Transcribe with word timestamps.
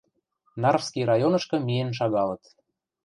Нарвский 0.61 1.07
районышкы 1.11 1.55
миэн 1.67 1.89
шагалыт. 1.97 2.43